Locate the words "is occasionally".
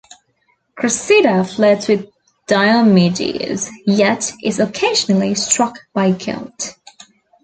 4.43-5.35